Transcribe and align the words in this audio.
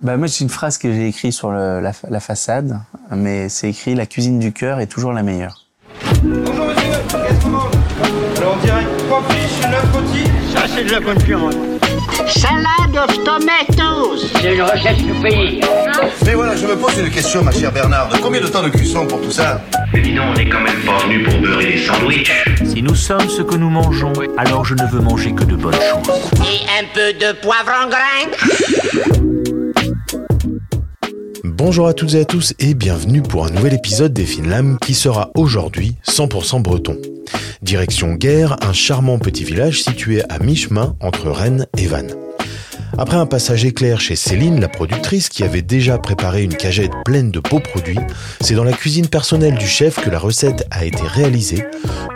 Bah 0.00 0.16
moi 0.16 0.28
c'est 0.28 0.44
une 0.44 0.50
phrase 0.50 0.78
que 0.78 0.92
j'ai 0.92 1.08
écrite 1.08 1.32
sur 1.32 1.50
le- 1.50 1.80
la, 1.80 1.92
fa- 1.92 2.08
la 2.08 2.20
façade, 2.20 2.78
mais 3.10 3.48
c'est 3.48 3.68
écrit 3.70 3.94
la 3.96 4.06
cuisine 4.06 4.38
du 4.38 4.52
cœur 4.52 4.78
est 4.78 4.86
toujours 4.86 5.12
la 5.12 5.24
meilleure. 5.24 5.64
Bonjour 6.22 6.66
monsieur, 6.66 6.90
qu'est-ce 7.10 7.40
qu'on 7.42 7.48
mange 7.50 7.72
Alors 8.36 8.56
on 8.60 8.64
dirait 8.64 8.86
trois 9.08 9.22
fiches, 9.28 9.68
neuf 9.68 9.92
rôtis. 9.92 10.30
Ça, 10.54 10.62
c'est 10.72 10.84
de 10.84 10.90
la 10.92 11.00
concurrence. 11.00 11.54
Salad 12.28 12.96
of 12.96 13.24
tomatoes. 13.24 14.28
C'est 14.40 14.54
une 14.54 14.62
recette 14.62 14.98
du 14.98 15.12
pays. 15.14 15.60
Mais 16.24 16.34
voilà, 16.34 16.54
je 16.54 16.66
me 16.66 16.76
pose 16.76 16.96
une 16.98 17.10
question, 17.10 17.42
ma 17.42 17.50
chère 17.50 17.72
Bernarde. 17.72 18.16
Combien 18.22 18.40
de 18.40 18.46
temps 18.46 18.62
de 18.62 18.68
cuisson 18.68 19.04
pour 19.06 19.20
tout 19.20 19.30
ça 19.32 19.60
Mais 19.92 20.00
dis 20.00 20.14
donc, 20.14 20.26
on 20.30 20.34
n'est 20.34 20.48
quand 20.48 20.60
même 20.60 20.80
pas 20.86 20.98
venu 21.04 21.24
pour 21.24 21.38
beurrer 21.40 21.72
des 21.72 21.78
sandwichs. 21.84 22.32
Si 22.64 22.82
nous 22.82 22.94
sommes 22.94 23.28
ce 23.28 23.42
que 23.42 23.56
nous 23.56 23.70
mangeons, 23.70 24.12
alors 24.36 24.64
je 24.64 24.74
ne 24.74 24.86
veux 24.90 25.00
manger 25.00 25.32
que 25.34 25.44
de 25.44 25.56
bonnes 25.56 25.74
choses. 25.74 26.30
Et 26.40 26.64
un 26.80 26.86
peu 26.94 27.12
de 27.18 27.32
poivre 27.40 27.72
en 27.84 27.88
grain. 27.88 29.37
Bonjour 31.58 31.88
à 31.88 31.92
toutes 31.92 32.14
et 32.14 32.20
à 32.20 32.24
tous 32.24 32.54
et 32.60 32.72
bienvenue 32.72 33.20
pour 33.20 33.44
un 33.44 33.50
nouvel 33.50 33.74
épisode 33.74 34.12
des 34.12 34.26
Finlam 34.26 34.78
qui 34.78 34.94
sera 34.94 35.32
aujourd'hui 35.34 35.96
100% 36.06 36.62
breton. 36.62 36.96
Direction 37.62 38.14
Guerre, 38.14 38.56
un 38.62 38.72
charmant 38.72 39.18
petit 39.18 39.42
village 39.42 39.82
situé 39.82 40.22
à 40.30 40.38
mi-chemin 40.38 40.94
entre 41.00 41.28
Rennes 41.30 41.66
et 41.76 41.88
Vannes. 41.88 42.14
Après 43.00 43.16
un 43.16 43.26
passage 43.26 43.64
éclair 43.64 44.00
chez 44.00 44.16
Céline, 44.16 44.60
la 44.60 44.68
productrice, 44.68 45.28
qui 45.28 45.44
avait 45.44 45.62
déjà 45.62 45.98
préparé 45.98 46.42
une 46.42 46.56
cagette 46.56 46.90
pleine 47.04 47.30
de 47.30 47.38
beaux 47.38 47.60
produits, 47.60 48.00
c'est 48.40 48.56
dans 48.56 48.64
la 48.64 48.72
cuisine 48.72 49.06
personnelle 49.06 49.54
du 49.54 49.68
chef 49.68 50.02
que 50.02 50.10
la 50.10 50.18
recette 50.18 50.66
a 50.72 50.84
été 50.84 51.06
réalisée 51.06 51.64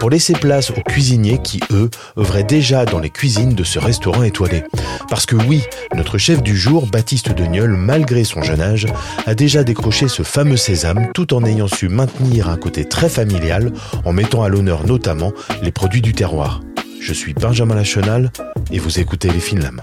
pour 0.00 0.10
laisser 0.10 0.32
place 0.32 0.72
aux 0.72 0.82
cuisiniers 0.82 1.38
qui, 1.40 1.60
eux, 1.70 1.88
œuvraient 2.18 2.42
déjà 2.42 2.84
dans 2.84 2.98
les 2.98 3.10
cuisines 3.10 3.54
de 3.54 3.62
ce 3.62 3.78
restaurant 3.78 4.24
étoilé. 4.24 4.64
Parce 5.08 5.24
que 5.24 5.36
oui, 5.36 5.62
notre 5.94 6.18
chef 6.18 6.42
du 6.42 6.56
jour, 6.56 6.88
Baptiste 6.88 7.32
Deniol, 7.32 7.76
malgré 7.76 8.24
son 8.24 8.42
jeune 8.42 8.60
âge, 8.60 8.88
a 9.24 9.36
déjà 9.36 9.62
décroché 9.62 10.08
ce 10.08 10.24
fameux 10.24 10.56
sésame 10.56 11.12
tout 11.14 11.32
en 11.32 11.44
ayant 11.44 11.68
su 11.68 11.88
maintenir 11.88 12.48
un 12.48 12.56
côté 12.56 12.84
très 12.84 13.08
familial 13.08 13.72
en 14.04 14.12
mettant 14.12 14.42
à 14.42 14.48
l'honneur 14.48 14.84
notamment 14.84 15.32
les 15.62 15.70
produits 15.70 16.02
du 16.02 16.12
terroir. 16.12 16.60
Je 17.00 17.12
suis 17.12 17.34
Benjamin 17.34 17.76
Lachenal 17.76 18.32
et 18.72 18.80
vous 18.80 18.98
écoutez 18.98 19.30
les 19.30 19.40
Finlam. 19.40 19.82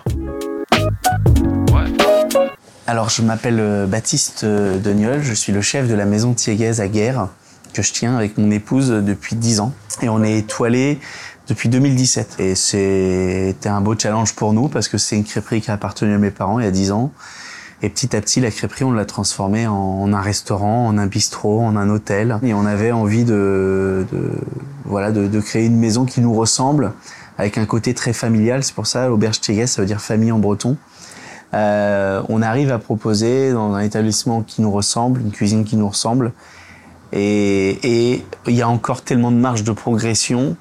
Alors 2.89 3.11
je 3.11 3.21
m'appelle 3.21 3.59
euh, 3.59 3.85
Baptiste 3.85 4.45
euh, 4.45 4.79
Deniol, 4.79 5.21
je 5.21 5.33
suis 5.35 5.53
le 5.53 5.61
chef 5.61 5.87
de 5.87 5.93
la 5.93 6.05
maison 6.05 6.33
Thiéguez 6.33 6.79
à 6.79 6.87
Guerre, 6.87 7.27
que 7.71 7.83
je 7.83 7.93
tiens 7.93 8.17
avec 8.17 8.39
mon 8.39 8.49
épouse 8.49 8.89
depuis 8.89 9.35
10 9.35 9.59
ans. 9.59 9.73
Et 10.01 10.09
on 10.09 10.23
est 10.23 10.39
étoilé 10.39 10.97
depuis 11.47 11.69
2017. 11.69 12.37
Et 12.39 12.55
c'était 12.55 13.69
un 13.69 13.81
beau 13.81 13.93
challenge 13.95 14.33
pour 14.33 14.53
nous 14.53 14.69
parce 14.69 14.87
que 14.87 14.97
c'est 14.97 15.15
une 15.15 15.23
crêperie 15.23 15.61
qui 15.61 15.69
a 15.69 15.75
appartenu 15.75 16.15
à 16.15 16.17
mes 16.17 16.31
parents 16.31 16.57
il 16.57 16.65
y 16.65 16.67
a 16.67 16.71
10 16.71 16.91
ans. 16.91 17.11
Et 17.83 17.89
petit 17.89 18.15
à 18.15 18.21
petit, 18.21 18.41
la 18.41 18.49
crêperie, 18.49 18.85
on 18.85 18.91
l'a 18.91 19.05
transformée 19.05 19.67
en, 19.67 20.11
un 20.11 20.21
restaurant, 20.21 20.87
en 20.87 20.97
un 20.97 21.05
bistrot, 21.05 21.61
en 21.61 21.75
un 21.75 21.91
hôtel. 21.91 22.39
Et 22.41 22.55
on 22.55 22.65
avait 22.65 22.91
envie 22.91 23.23
de, 23.23 24.07
de 24.11 24.31
voilà, 24.85 25.11
de, 25.11 25.39
créer 25.41 25.67
une 25.67 25.77
maison 25.77 26.05
qui 26.05 26.21
nous 26.21 26.33
ressemble, 26.33 26.93
avec 27.37 27.59
un 27.59 27.67
côté 27.67 27.93
très 27.93 28.13
familial. 28.13 28.63
C'est 28.63 28.73
pour 28.73 28.87
ça, 28.87 29.11
auberge 29.11 29.41
Thiéguez, 29.41 29.67
ça 29.67 29.83
veut 29.83 29.87
dire 29.87 30.01
famille 30.01 30.31
en 30.31 30.39
breton. 30.39 30.75
Euh, 31.53 32.21
on 32.29 32.41
arrive 32.41 32.71
à 32.71 32.77
proposer 32.79 33.51
dans 33.51 33.73
un 33.73 33.79
établissement 33.81 34.41
qui 34.41 34.61
nous 34.61 34.71
ressemble, 34.71 35.21
une 35.21 35.31
cuisine 35.31 35.63
qui 35.65 35.75
nous 35.77 35.89
ressemble. 35.89 36.31
Et 37.11 37.79
et 38.13 38.23
il 38.47 38.55
y 38.55 38.61
a 38.61 38.69
encore 38.69 39.01
tellement 39.01 39.31
de 39.31 39.37
marge 39.37 39.63
de 39.63 39.71
progression 39.71 40.55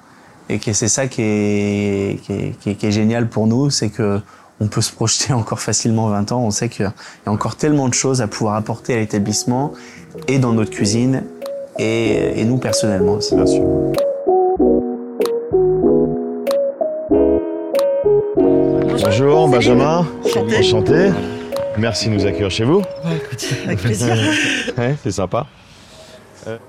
et 0.48 0.58
que 0.58 0.72
c'est 0.72 0.88
ça 0.88 1.06
qui 1.06 1.20
est, 1.22 2.20
qui, 2.22 2.32
est, 2.70 2.74
qui 2.74 2.86
est- 2.86 2.90
génial 2.90 3.28
pour 3.28 3.46
nous, 3.46 3.68
c'est 3.68 3.90
que 3.90 4.20
on 4.60 4.66
peut 4.66 4.80
se 4.80 4.90
projeter 4.92 5.32
encore 5.34 5.60
facilement 5.60 6.08
20 6.08 6.32
ans. 6.32 6.40
On 6.40 6.50
sait 6.50 6.70
qu'il 6.70 6.86
y 6.86 7.28
a 7.28 7.32
encore 7.32 7.56
tellement 7.56 7.88
de 7.88 7.94
choses 7.94 8.22
à 8.22 8.26
pouvoir 8.28 8.54
apporter 8.54 8.94
à 8.94 8.96
l'établissement 8.96 9.72
et 10.26 10.38
dans 10.38 10.54
notre 10.54 10.70
cuisine 10.70 11.22
et, 11.78 12.40
et 12.40 12.44
nous 12.46 12.56
personnellement 12.56 13.14
aussi. 13.14 13.34
Bien 13.34 13.46
sûr. 13.46 13.62
Benjamin, 19.58 20.06
enchanté. 20.56 21.10
Merci 21.76 22.08
de 22.08 22.14
nous 22.14 22.26
accueillir 22.26 22.48
chez 22.48 22.62
vous. 22.62 22.80
Avec 23.66 23.78
plaisir. 23.80 24.14
Ouais, 24.78 24.94
c'est 25.02 25.10
sympa. 25.10 25.46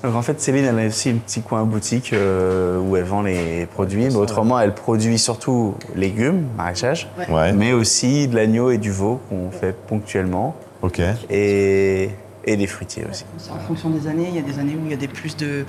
Donc 0.04 0.16
en 0.16 0.24
fait, 0.24 0.42
Céline, 0.42 0.66
elle 0.66 0.80
a 0.80 0.88
aussi 0.88 1.10
un 1.12 1.18
petit 1.18 1.42
coin 1.42 1.64
boutique 1.66 2.14
euh, 2.14 2.80
où 2.80 2.96
elle 2.98 3.04
vend 3.04 3.22
les 3.22 3.68
produits, 3.68 4.06
mais 4.06 4.16
autrement, 4.16 4.60
elle 4.60 4.74
produit 4.74 5.20
surtout 5.20 5.76
légumes, 5.96 6.48
maraîchage, 6.58 7.08
Ouais, 7.30 7.54
mais 7.54 7.74
aussi 7.74 8.28
de 8.28 8.36
l'agneau 8.36 8.72
et 8.72 8.80
du 8.80 8.90
veau 8.90 9.22
qu'on 9.30 9.52
fait 9.52 9.76
ponctuellement, 9.88 10.56
ok. 10.82 11.00
et, 11.30 12.10
et 12.44 12.58
des 12.58 12.66
fruitiers 12.68 13.06
aussi. 13.08 13.24
En 13.52 13.60
fonction 13.68 13.92
des 13.92 14.08
années. 14.08 14.30
Il 14.30 14.36
y 14.36 14.40
a 14.40 14.42
des 14.42 14.58
années 14.58 14.74
où 14.76 14.86
il 14.86 14.92
y 14.92 14.96
a 14.96 14.98
des 14.98 15.08
plus 15.08 15.38
de, 15.38 15.64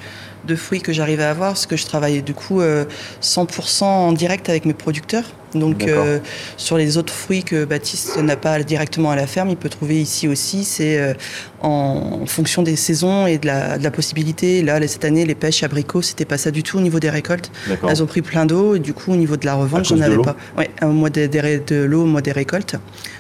de 0.47 0.57
fruits 0.57 0.81
que 0.81 0.95
j'arrive 0.95 1.21
à 1.21 1.29
avoir 1.29 1.51
parce 1.51 1.67
que 1.67 1.77
je 1.77 1.85
travaille 1.85 2.23
du 2.23 2.33
coup 2.33 2.63
euh, 2.63 2.87
100% 3.21 3.85
en 3.85 4.13
direct 4.13 4.49
avec 4.49 4.65
mes 4.65 4.73
producteurs. 4.73 5.25
Donc 5.55 5.85
euh, 5.85 6.19
sur 6.57 6.77
les 6.77 6.97
autres 6.97 7.13
fruits 7.13 7.43
que 7.43 7.65
Baptiste 7.65 8.19
n'a 8.19 8.37
pas 8.37 8.63
directement 8.63 9.11
à 9.11 9.17
la 9.17 9.27
ferme, 9.27 9.51
il 9.51 9.57
peut 9.57 9.69
trouver 9.69 10.01
ici 10.01 10.29
aussi. 10.29 10.65
C'est 10.65 10.99
euh, 10.99 11.15
en, 11.61 12.25
fonction 12.27 12.63
des 12.63 12.77
saisons 12.77 13.27
et 13.27 13.39
de 13.39 13.47
la, 13.47 13.79
de 13.79 13.85
la 13.85 13.91
possibilité. 13.91 14.63
Là, 14.63 14.87
cette 14.87 15.05
année, 15.05 15.25
les 15.27 15.35
pêches 15.35 15.63
abricots, 15.63 16.03
c'était 16.03 16.25
pas 16.25 16.39
ça 16.39 16.51
du 16.51 16.63
tout 16.63 16.79
au 16.79 16.81
niveau 16.81 17.01
des 17.01 17.11
récoltes. 17.11 17.51
Elles 17.89 18.03
ont 18.03 18.07
pris 18.07 18.23
plein 18.23 18.47
d'eau 18.47 18.75
et 18.77 18.79
du 18.79 18.93
coup, 18.93 19.13
au 19.13 19.17
niveau 19.17 19.37
de 19.37 19.47
la 19.47 19.55
revente, 19.55 19.91
avais 19.93 20.15
l'eau 20.15 20.23
pas. 20.23 20.37
Ouais, 20.57 20.71
au 20.83 20.87
mois 20.89 21.11
de 21.11 21.87
l'eau, 21.87 22.03
au 22.03 22.07
mois 22.07 22.23
des 22.23 22.33
récoltes. 22.33 22.77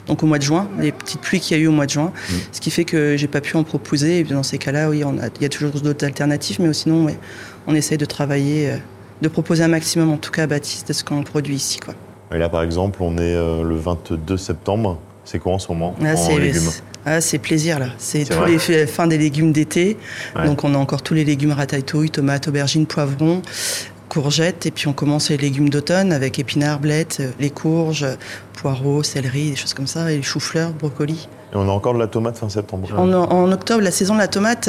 Donc 0.07 0.23
au 0.23 0.27
mois 0.27 0.39
de 0.39 0.43
juin, 0.45 0.69
les 0.81 0.93
petites 0.93 1.21
pluies 1.21 1.41
qu'il 1.41 1.57
y 1.57 1.61
a 1.61 1.63
eu 1.63 1.67
au 1.67 1.73
mois 1.73 1.87
de 1.87 1.91
juin, 1.91 2.13
Mm. 2.31 2.35
ce 2.53 2.61
qui 2.61 2.71
fait 2.71 2.85
que 2.85 3.17
j'ai 3.17 3.29
pas 3.29 3.41
pu 3.41 3.57
en 3.57 3.65
proposer. 3.65 4.21
Et 4.21 4.25
dans 4.25 4.43
ces 4.43 4.59
cas-là, 4.59 4.89
oui, 4.91 5.03
on 5.05 5.19
a- 5.19 5.29
il 5.37 5.43
y 5.43 5.45
a 5.45 5.49
toujours 5.49 5.71
d'autres 5.71 6.05
alternatives, 6.05 6.57
mais 6.61 6.73
sinon, 6.73 7.05
ouais, 7.05 7.19
on 7.67 7.75
essaye 7.75 7.99
de 7.99 8.05
travailler, 8.05 8.71
euh, 8.71 8.77
de 9.23 9.29
proposer 9.29 9.63
un 9.63 9.69
maximum, 9.69 10.11
en 10.11 10.17
tout 10.17 10.31
cas 10.31 10.45
à 10.45 10.47
Baptiste, 10.47 10.89
de 10.89 10.93
ce 10.93 11.05
qu'on 11.05 11.23
produit 11.23 11.55
ici, 11.57 11.79
quoi. 11.79 11.95
Et 12.33 12.39
là 12.39 12.49
par 12.49 12.63
exemple, 12.63 13.03
on 13.03 13.17
est 13.19 13.35
euh, 13.35 13.63
le 13.63 13.77
22 13.77 14.37
septembre. 14.37 14.99
C'est 15.25 15.39
quoi 15.39 15.53
en 15.53 15.59
ce 15.59 15.69
moment 15.71 15.95
en 16.01 16.39
légumes? 16.39 16.71
Ah, 17.07 17.21
c'est 17.21 17.39
plaisir 17.39 17.79
là. 17.79 17.87
C'est 17.99 18.25
tous 18.25 18.35
vrai 18.37 18.51
les 18.53 18.59
fi- 18.59 18.87
fins 18.87 19.07
des 19.07 19.17
légumes 19.19 19.53
d'été. 19.53 19.97
Ouais. 20.37 20.47
Donc 20.47 20.65
on 20.65 20.75
a 20.75 20.79
encore 20.79 21.03
tous 21.03 21.15
les 21.15 21.25
légumes 21.25 21.53
ratatouille, 21.53 22.11
tomates, 22.11 22.49
aubergines, 22.49 22.87
poivrons, 22.87 23.43
courgettes. 24.11 24.67
Et 24.67 24.71
puis 24.71 24.89
on 24.89 24.93
commence 24.93 25.31
les 25.31 25.39
légumes 25.39 25.71
d'automne 25.71 26.13
avec 26.13 26.39
épinards, 26.39 26.81
blettes, 26.81 27.19
euh, 27.21 27.31
les 27.41 27.49
courges, 27.49 28.07
poireaux, 28.53 29.03
céleri, 29.03 29.51
des 29.51 29.57
choses 29.57 29.73
comme 29.73 29.87
ça, 29.87 30.13
et 30.13 30.17
les 30.17 30.23
choux-fleurs, 30.23 30.73
brocolis. 30.73 31.29
Et 31.53 31.57
on 31.57 31.69
a 31.69 31.73
encore 31.73 31.95
de 31.95 31.99
la 31.99 32.07
tomate 32.07 32.37
fin 32.37 32.49
septembre. 32.49 32.89
En, 32.97 33.11
en 33.13 33.51
octobre, 33.51 33.83
la 33.83 33.91
saison 33.91 34.15
de 34.15 34.21
la 34.21 34.29
tomate, 34.29 34.69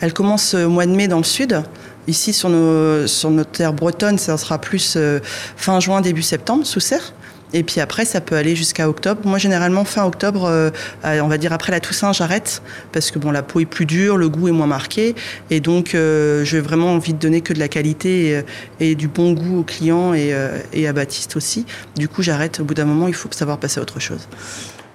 elle 0.00 0.12
commence 0.12 0.54
au 0.54 0.68
mois 0.68 0.86
de 0.86 0.92
mai 0.92 1.08
dans 1.08 1.18
le 1.18 1.24
sud. 1.24 1.62
Ici, 2.08 2.32
sur, 2.32 2.48
nos, 2.48 3.06
sur 3.06 3.30
notre 3.30 3.50
terre 3.50 3.72
bretonne, 3.72 4.18
ça 4.18 4.36
sera 4.36 4.58
plus 4.58 4.94
euh, 4.96 5.20
fin 5.56 5.78
juin, 5.80 6.00
début 6.00 6.22
septembre, 6.22 6.64
sous 6.66 6.80
serre. 6.80 7.12
Et 7.52 7.62
puis 7.62 7.80
après, 7.80 8.04
ça 8.04 8.20
peut 8.20 8.36
aller 8.36 8.56
jusqu'à 8.56 8.88
octobre. 8.88 9.20
Moi, 9.24 9.38
généralement, 9.38 9.84
fin 9.84 10.04
octobre, 10.04 10.44
euh, 10.44 10.70
euh, 11.04 11.20
on 11.20 11.28
va 11.28 11.38
dire 11.38 11.52
après 11.52 11.72
la 11.72 11.80
Toussaint, 11.80 12.12
j'arrête. 12.12 12.62
Parce 12.92 13.10
que 13.10 13.18
bon, 13.18 13.30
la 13.30 13.42
peau 13.42 13.60
est 13.60 13.66
plus 13.66 13.86
dure, 13.86 14.16
le 14.16 14.28
goût 14.28 14.48
est 14.48 14.52
moins 14.52 14.66
marqué. 14.66 15.14
Et 15.50 15.60
donc, 15.60 15.94
euh, 15.94 16.44
j'ai 16.44 16.60
vraiment 16.60 16.94
envie 16.94 17.12
de 17.12 17.18
donner 17.18 17.40
que 17.40 17.52
de 17.52 17.58
la 17.58 17.68
qualité 17.68 18.44
et, 18.80 18.90
et 18.90 18.94
du 18.94 19.08
bon 19.08 19.32
goût 19.32 19.60
aux 19.60 19.64
clients 19.64 20.14
et, 20.14 20.32
euh, 20.32 20.58
et 20.72 20.88
à 20.88 20.92
Baptiste 20.92 21.36
aussi. 21.36 21.66
Du 21.96 22.08
coup, 22.08 22.22
j'arrête. 22.22 22.60
Au 22.60 22.64
bout 22.64 22.74
d'un 22.74 22.84
moment, 22.84 23.08
il 23.08 23.14
faut 23.14 23.28
savoir 23.32 23.58
passer 23.58 23.80
à 23.80 23.82
autre 23.82 24.00
chose. 24.00 24.28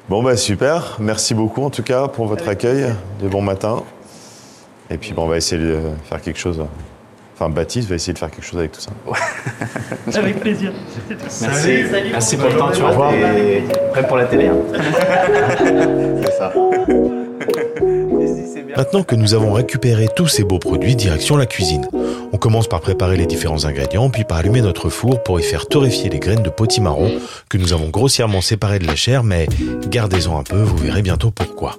Bon 0.09 0.23
bah 0.23 0.37
super, 0.37 0.95
merci 1.01 1.33
beaucoup 1.33 1.63
en 1.63 1.69
tout 1.69 1.83
cas 1.83 2.07
pour 2.07 2.27
votre 2.27 2.47
accueil, 2.47 2.93
de 3.21 3.27
bon 3.27 3.41
matin. 3.41 3.83
Et 4.89 4.97
puis 4.97 5.11
bon, 5.11 5.23
on 5.25 5.27
va 5.27 5.35
essayer 5.35 5.61
de 5.61 5.81
faire 6.09 6.21
quelque 6.21 6.39
chose. 6.39 6.63
Enfin 7.39 7.51
Baptiste 7.51 7.87
va 7.87 7.93
essayer 7.93 8.13
de 8.13 8.17
faire 8.17 8.31
quelque 8.31 8.45
chose 8.45 8.57
avec 8.57 8.71
tout 8.71 8.81
ça. 8.81 8.89
Avec 10.19 10.39
plaisir. 10.39 10.73
Merci, 11.41 11.83
merci 12.11 12.35
pour 12.35 12.49
le 12.49 12.57
temps, 12.57 12.71
tu 12.71 12.81
vois. 12.81 13.13
Et 13.13 13.63
prêt 13.91 14.07
pour 14.07 14.17
la 14.17 14.25
télé. 14.25 14.47
Hein. 14.47 14.55
c'est 16.23 16.31
ça. 16.31 16.51
Maintenant 18.75 19.03
que 19.03 19.13
nous 19.13 19.35
avons 19.35 19.53
récupéré 19.53 20.07
tous 20.15 20.27
ces 20.27 20.43
beaux 20.43 20.57
produits, 20.57 20.95
direction 20.95 21.37
la 21.37 21.45
cuisine. 21.45 21.87
On 22.33 22.37
commence 22.37 22.67
par 22.67 22.81
préparer 22.81 23.17
les 23.17 23.27
différents 23.27 23.65
ingrédients, 23.65 24.09
puis 24.09 24.23
par 24.23 24.37
allumer 24.37 24.61
notre 24.61 24.89
four 24.89 25.21
pour 25.21 25.39
y 25.39 25.43
faire 25.43 25.67
torréfier 25.67 26.09
les 26.09 26.19
graines 26.19 26.41
de 26.41 26.49
potimarron 26.49 27.11
que 27.49 27.59
nous 27.59 27.71
avons 27.71 27.89
grossièrement 27.89 28.41
séparées 28.41 28.79
de 28.79 28.87
la 28.87 28.95
chair, 28.95 29.23
mais 29.23 29.47
gardez-en 29.87 30.39
un 30.39 30.43
peu, 30.43 30.61
vous 30.61 30.77
verrez 30.77 31.03
bientôt 31.03 31.29
pourquoi. 31.29 31.75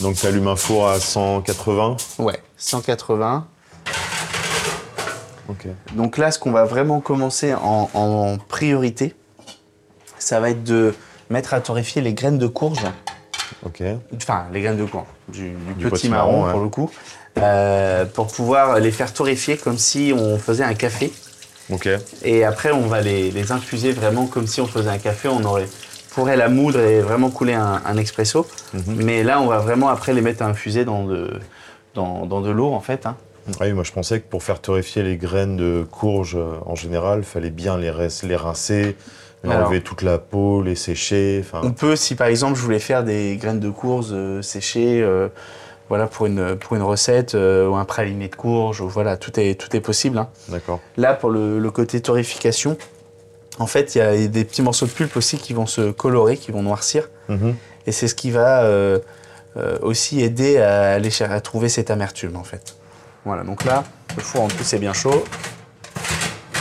Donc 0.00 0.16
tu 0.16 0.26
allumes 0.26 0.48
un 0.48 0.56
four 0.56 0.88
à 0.88 0.98
180 0.98 1.96
Ouais, 2.18 2.40
180. 2.56 3.46
Donc 5.94 6.18
là, 6.18 6.30
ce 6.30 6.38
qu'on 6.38 6.52
va 6.52 6.64
vraiment 6.64 7.00
commencer 7.00 7.54
en, 7.54 7.88
en 7.94 8.38
priorité, 8.38 9.14
ça 10.18 10.40
va 10.40 10.50
être 10.50 10.64
de 10.64 10.94
mettre 11.30 11.54
à 11.54 11.60
torréfier 11.60 12.00
les 12.02 12.14
graines 12.14 12.38
de 12.38 12.46
courge. 12.46 12.84
Ok. 13.64 13.82
Enfin, 14.16 14.46
les 14.52 14.60
graines 14.62 14.78
de 14.78 14.84
courge, 14.84 15.06
du, 15.28 15.50
du 15.50 15.74
Du 15.76 15.90
petit 15.90 16.08
marron 16.08 16.44
ouais. 16.44 16.52
pour 16.52 16.60
le 16.60 16.68
coup, 16.68 16.90
euh, 17.38 18.04
pour 18.06 18.26
pouvoir 18.28 18.78
les 18.80 18.90
faire 18.90 19.12
torréfier 19.12 19.56
comme 19.56 19.78
si 19.78 20.12
on 20.16 20.38
faisait 20.38 20.64
un 20.64 20.74
café. 20.74 21.12
Ok. 21.70 21.88
Et 22.22 22.44
après, 22.44 22.72
on 22.72 22.86
va 22.86 23.00
les, 23.00 23.30
les 23.30 23.52
infuser 23.52 23.92
vraiment 23.92 24.26
comme 24.26 24.46
si 24.46 24.60
on 24.60 24.66
faisait 24.66 24.90
un 24.90 24.98
café. 24.98 25.28
On 25.28 25.42
aurait 25.44 25.66
pourrait 26.14 26.36
la 26.36 26.48
moudre 26.50 26.78
et 26.80 27.00
vraiment 27.00 27.30
couler 27.30 27.54
un, 27.54 27.80
un 27.86 27.96
expresso. 27.96 28.46
Mhm. 28.74 28.82
Mais 29.04 29.22
là, 29.22 29.40
on 29.40 29.46
va 29.46 29.58
vraiment 29.58 29.88
après 29.88 30.12
les 30.12 30.20
mettre 30.20 30.42
à 30.42 30.46
infuser 30.46 30.84
dans 30.84 31.04
de, 31.04 31.40
dans, 31.94 32.26
dans 32.26 32.40
de 32.42 32.50
l'eau, 32.50 32.72
en 32.72 32.80
fait. 32.80 33.06
hein. 33.06 33.16
Oui, 33.60 33.72
moi 33.72 33.84
je 33.84 33.92
pensais 33.92 34.20
que 34.20 34.28
pour 34.28 34.42
faire 34.42 34.60
torréfier 34.60 35.02
les 35.02 35.16
graines 35.16 35.56
de 35.56 35.84
courge 35.90 36.36
euh, 36.36 36.54
en 36.66 36.74
général, 36.74 37.20
il 37.20 37.24
fallait 37.24 37.50
bien 37.50 37.76
les, 37.76 37.90
rincer, 37.90 38.96
Alors. 39.44 39.66
enlever 39.66 39.80
toute 39.82 40.02
la 40.02 40.18
peau, 40.18 40.62
les 40.62 40.76
sécher. 40.76 41.44
On 41.52 41.72
peut, 41.72 41.96
si 41.96 42.14
par 42.14 42.28
exemple 42.28 42.56
je 42.56 42.62
voulais 42.62 42.78
faire 42.78 43.02
des 43.04 43.36
graines 43.36 43.60
de 43.60 43.70
courge 43.70 44.08
euh, 44.12 44.42
séchées, 44.42 45.02
euh, 45.02 45.28
voilà, 45.88 46.06
pour 46.06 46.26
une, 46.26 46.56
pour 46.56 46.76
une 46.76 46.82
recette, 46.82 47.34
euh, 47.34 47.68
ou 47.68 47.74
un 47.74 47.84
praliné 47.84 48.28
de 48.28 48.36
courge, 48.36 48.80
ou 48.80 48.88
voilà, 48.88 49.16
tout 49.16 49.38
est, 49.38 49.60
tout 49.60 49.74
est 49.76 49.80
possible. 49.80 50.18
hein. 50.18 50.28
d'accord. 50.48 50.80
Là, 50.96 51.12
pour 51.14 51.30
le, 51.30 51.58
le 51.58 51.70
côté 51.70 52.00
torréfication, 52.00 52.78
en 53.58 53.66
fait, 53.66 53.94
il 53.94 53.98
y 53.98 54.00
a 54.00 54.26
des 54.28 54.44
petits 54.44 54.62
morceaux 54.62 54.86
de 54.86 54.92
pulpe 54.92 55.16
aussi 55.16 55.36
qui 55.36 55.52
vont 55.52 55.66
se 55.66 55.90
colorer, 55.90 56.36
qui 56.38 56.52
vont 56.52 56.62
noircir. 56.62 57.10
Mhm. 57.28 57.54
Et 57.86 57.92
c'est 57.92 58.08
ce 58.08 58.14
qui 58.14 58.30
va 58.30 58.66
aussi 59.82 60.22
aider 60.22 60.56
à, 60.56 60.92
aller 60.92 61.10
à 61.20 61.40
trouver 61.42 61.68
cette 61.68 61.90
amertume, 61.90 62.36
en 62.36 62.44
fait. 62.44 62.76
Voilà, 63.24 63.44
donc 63.44 63.64
là, 63.64 63.84
le 64.16 64.22
four 64.22 64.42
en 64.42 64.48
plus 64.48 64.72
est 64.72 64.78
bien 64.78 64.92
chaud. 64.92 65.24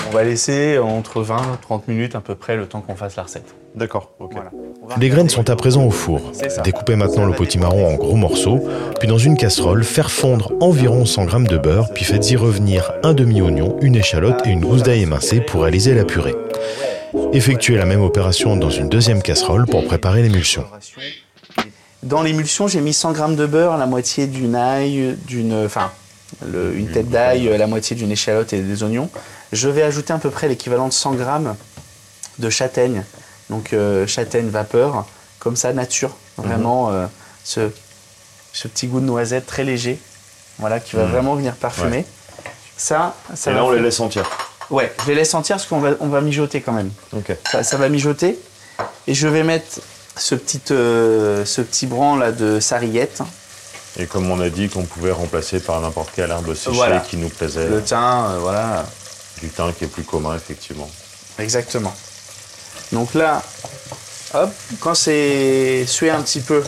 On 0.08 0.14
va 0.14 0.24
laisser 0.24 0.78
entre 0.78 1.22
20 1.22 1.38
et 1.38 1.62
30 1.62 1.88
minutes 1.88 2.16
à 2.16 2.22
peu 2.22 2.36
près 2.36 2.58
le 2.58 2.66
temps 2.66 2.82
qu'on 2.82 2.96
fasse 2.96 3.16
la 3.16 3.24
recette. 3.24 3.56
D'accord, 3.76 4.12
ok. 4.20 4.34
Voilà. 4.34 4.52
Les 5.00 5.08
graines 5.08 5.30
sont 5.30 5.50
à 5.50 5.56
présent 5.56 5.86
au 5.86 5.92
four. 5.92 6.20
C'est. 6.34 6.62
Découpez 6.64 6.98
maintenant 6.98 7.26
le 7.26 7.34
potimarron 7.34 7.88
en 7.88 7.96
gros 7.96 8.18
morceaux, 8.18 8.60
puis 9.00 9.08
dans 9.08 9.18
une 9.18 9.38
casserole, 9.38 9.84
faire 9.86 10.12
fondre 10.12 10.52
environ 10.60 11.06
100 11.06 11.30
g 11.30 11.38
de 11.48 11.58
beurre, 11.58 11.92
puis 11.94 12.04
faites-y 12.04 12.36
revenir 12.36 12.92
un 13.04 13.14
demi-oignon, 13.14 13.78
une 13.82 13.96
échalote 13.96 14.46
et 14.46 14.50
une 14.50 14.60
gousse 14.60 14.84
d'ail 14.84 15.04
émincée 15.04 15.40
pour 15.40 15.62
réaliser 15.62 15.94
la 15.94 16.04
purée. 16.04 16.36
Effectuez 17.32 17.78
la 17.78 17.86
même 17.86 18.02
opération 18.02 18.58
dans 18.58 18.70
une 18.70 18.90
deuxième 18.90 19.22
casserole 19.22 19.66
pour 19.66 19.86
préparer 19.86 20.22
l'émulsion. 20.22 20.66
Dans 22.04 22.22
l'émulsion, 22.22 22.68
j'ai 22.68 22.82
mis 22.82 22.94
100 22.94 23.16
g 23.16 23.36
de 23.36 23.46
beurre, 23.46 23.78
la 23.78 23.86
moitié 23.86 24.28
d'une 24.28 24.56
ail, 24.56 25.16
d'une, 25.26 25.66
enfin, 25.66 25.92
le- 26.46 26.76
une 26.76 26.90
tête 26.92 27.10
d'ail, 27.10 27.48
la 27.58 27.68
moitié 27.68 27.96
d'une 27.96 28.12
échalote 28.12 28.54
et 28.54 28.62
des 28.62 28.84
oignons. 28.84 29.10
Je 29.52 29.68
vais 29.70 29.84
ajouter 29.84 30.14
à 30.14 30.18
peu 30.18 30.30
près 30.30 30.48
l'équivalent 30.48 30.88
de 30.88 30.94
100 30.94 31.18
g 31.18 31.26
de 32.40 32.50
châtaigne, 32.50 33.04
donc 33.50 33.74
euh, 33.74 34.08
châtaigne 34.08 34.48
vapeur, 34.50 35.06
comme 35.40 35.56
ça, 35.56 35.74
nature, 35.74 36.16
vraiment 36.38 36.90
euh, 36.92 37.06
ce, 37.44 37.70
ce 38.54 38.68
petit 38.68 38.88
goût 38.88 39.00
de 39.00 39.06
noisette 39.06 39.46
très 39.46 39.64
léger, 39.64 40.00
voilà, 40.60 40.80
qui 40.80 40.96
va 40.96 41.04
Mhm. 41.06 41.12
vraiment 41.12 41.36
venir 41.36 41.54
parfumer. 41.56 42.06
Ça, 42.78 43.16
ça 43.36 43.52
va 43.52 43.62
faire- 43.76 43.84
laisse 43.84 44.00
entières. 44.00 44.30
Ouais, 44.70 44.92
je 45.04 45.10
les 45.10 45.16
laisse 45.16 45.34
entières 45.34 45.58
parce 45.58 45.68
qu'on 45.68 45.80
va, 45.80 45.92
on 46.00 46.08
va 46.08 46.22
mijoter 46.22 46.62
quand 46.62 46.72
même. 46.72 46.92
Ça, 47.52 47.62
ça 47.64 47.78
va 47.78 47.90
mijoter. 47.90 48.40
Et 49.08 49.14
je 49.14 49.28
vais 49.28 49.44
mettre 49.44 49.82
ce 50.16 50.34
petit, 50.36 50.62
euh, 50.72 51.44
ce 51.46 51.62
petit 51.62 51.86
là 52.18 52.32
de 52.32 52.60
sarriette. 52.60 53.22
Et 53.98 54.06
comme 54.06 54.30
on 54.32 54.40
a 54.40 54.50
dit 54.50 54.70
qu'on 54.70 54.84
pouvait 54.84 55.12
remplacer 55.12 55.60
par 55.60 55.82
n'importe 55.82 56.12
quelle 56.16 56.32
herbe 56.32 56.54
séchée 56.54 56.72
Voilà. 56.76 57.00
qui 57.02 57.18
nous 57.18 57.30
plaisait, 57.30 57.68
Le 57.68 57.84
thym, 57.84 57.98
euh, 57.98 58.38
voilà. 58.40 58.86
du 59.42 59.50
thym 59.50 59.74
qui 59.78 59.84
est 59.84 59.88
plus 59.88 60.04
commun 60.04 60.36
effectivement. 60.36 60.90
Exactement. 61.40 61.94
Donc 62.94 63.14
là, 63.14 63.42
hop, 64.34 64.50
quand 64.80 64.96
c'est 64.96 65.86
sué 65.88 66.10
un 66.10 66.22
petit 66.22 66.40
peu, 66.40 66.64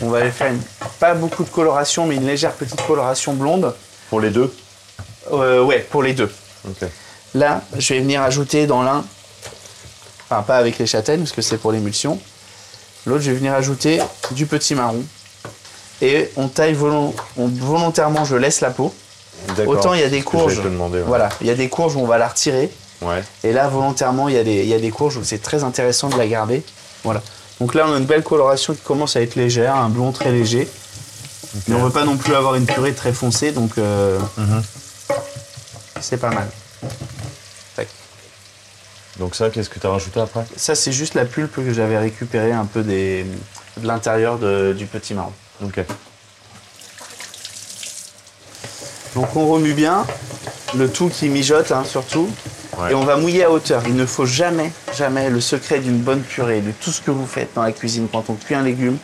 on 0.00 0.08
va 0.10 0.18
aller 0.18 0.30
faire 0.30 0.48
une, 0.52 0.60
pas 1.00 1.14
beaucoup 1.14 1.44
de 1.44 1.48
coloration, 1.50 2.06
mais 2.06 2.16
une 2.16 2.26
légère 2.26 2.52
petite 2.52 2.80
coloration 2.86 3.32
blonde. 3.34 3.74
Pour 4.10 4.20
les 4.20 4.30
deux? 4.30 4.54
Euh, 5.32 5.62
ouais, 5.62 5.78
pour 5.90 6.02
les 6.02 6.12
deux. 6.12 6.30
Là, 7.34 7.62
je 7.76 7.94
vais 7.94 8.00
venir 8.00 8.22
ajouter 8.22 8.66
dans 8.66 8.82
l'un, 8.82 9.04
enfin 10.28 10.42
pas 10.42 10.56
avec 10.58 10.78
les 10.78 10.86
châtaignes 10.86 11.20
parce 11.20 11.32
que 11.32 11.42
c'est 11.42 11.56
pour 11.58 11.72
l'émulsion. 11.72 12.18
L'autre, 13.06 13.22
je 13.22 13.30
vais 13.30 13.36
venir 13.38 13.54
ajouter 13.54 14.00
du 14.32 14.46
petit 14.46 14.74
marron. 14.74 15.02
Et 16.02 16.30
on 16.36 16.48
taille 16.48 16.74
volon- 16.74 17.14
on- 17.36 17.48
volontairement, 17.48 18.24
je 18.24 18.36
laisse 18.36 18.60
la 18.60 18.70
peau. 18.70 18.92
Autant 19.66 19.94
il 19.94 20.00
y 20.00 20.04
a 20.04 20.08
des 20.08 20.22
courges. 20.22 20.56
te 20.62 20.62
demander, 20.68 20.98
ouais. 20.98 21.04
Voilà, 21.06 21.28
il 21.40 21.46
y 21.46 21.50
a 21.50 21.54
des 21.54 21.68
courges 21.68 21.96
où 21.96 22.00
on 22.00 22.06
va 22.06 22.18
la 22.18 22.28
retirer. 22.28 22.70
Ouais. 23.02 23.22
Et 23.42 23.52
là, 23.52 23.68
volontairement, 23.68 24.28
il 24.28 24.34
y, 24.34 24.38
a 24.38 24.44
des, 24.44 24.62
il 24.62 24.68
y 24.68 24.74
a 24.74 24.78
des 24.78 24.90
courges 24.90 25.16
où 25.16 25.24
c'est 25.24 25.42
très 25.42 25.64
intéressant 25.64 26.08
de 26.08 26.16
la 26.16 26.26
garder. 26.26 26.62
Voilà. 27.02 27.22
Donc 27.60 27.74
là, 27.74 27.84
on 27.88 27.94
a 27.94 27.98
une 27.98 28.04
belle 28.06 28.22
coloration 28.22 28.74
qui 28.74 28.80
commence 28.80 29.16
à 29.16 29.20
être 29.22 29.34
légère, 29.34 29.76
un 29.76 29.88
blond 29.88 30.12
très 30.12 30.30
léger. 30.32 30.68
Mais 31.68 31.74
on 31.74 31.80
ne 31.80 31.84
veut 31.84 31.90
pas 31.90 32.04
non 32.04 32.16
plus 32.16 32.34
avoir 32.34 32.54
une 32.56 32.66
purée 32.66 32.94
très 32.94 33.12
foncée, 33.12 33.52
donc 33.52 33.78
euh, 33.78 34.18
c'est 36.00 36.16
pas 36.16 36.30
mal. 36.30 36.48
Tac. 37.76 37.88
Donc 39.18 39.34
ça, 39.36 39.50
qu'est-ce 39.50 39.70
que 39.70 39.78
tu 39.78 39.86
as 39.86 39.90
rajouté 39.90 40.20
après? 40.20 40.44
Ça, 40.56 40.74
c'est 40.74 40.90
juste 40.92 41.14
la 41.14 41.24
pulpe 41.24 41.54
que 41.56 41.72
j'avais 41.72 41.98
récupérée 41.98 42.52
un 42.52 42.64
peu 42.64 42.82
des, 42.82 43.24
de 43.76 43.86
l'intérieur 43.86 44.38
du 44.38 44.86
petit 44.86 45.14
marron. 45.14 45.32
Ok. 45.62 45.80
Donc 49.14 49.36
on 49.36 49.46
remue 49.46 49.74
bien, 49.74 50.04
le 50.76 50.88
tout 50.90 51.08
qui 51.08 51.28
mijote 51.28 51.70
hein, 51.72 51.84
surtout, 51.84 52.28
Ouais. 52.76 52.90
et 52.90 52.94
on 52.96 53.04
va 53.04 53.16
mouiller 53.16 53.44
à 53.44 53.52
hauteur. 53.52 53.82
Il 53.86 53.94
ne 53.94 54.04
faut 54.04 54.26
jamais, 54.26 54.72
jamais, 54.96 55.30
le 55.30 55.40
secret 55.40 55.78
d'une 55.78 55.98
bonne 55.98 56.22
purée, 56.22 56.60
de 56.60 56.72
tout 56.72 56.90
ce 56.90 57.00
que 57.00 57.12
vous 57.12 57.24
faites 57.26 57.50
dans 57.54 57.62
la 57.62 57.70
cuisine 57.70 58.08
quand 58.10 58.24
on 58.28 58.34
cuit 58.34 58.56
un 58.56 58.64
légume, 58.64 58.98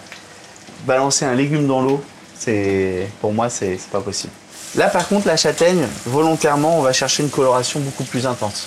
balancer 0.87 1.25
un 1.25 1.37
légume 1.37 1.69
dans 1.69 1.81
l'eau, 1.81 2.02
c'est 2.37 3.08
pour 3.20 3.32
moi 3.32 3.49
c'est 3.49 3.79
pas 3.93 4.00
possible. 4.00 4.32
Là 4.75 4.88
par 4.88 5.06
contre 5.06 5.29
la 5.29 5.37
châtaigne, 5.37 5.87
volontairement 6.06 6.81
on 6.81 6.82
va 6.82 6.93
chercher 6.93 7.23
une 7.23 7.31
coloration 7.31 7.79
beaucoup 7.79 8.02
plus 8.02 8.26
intense 8.26 8.67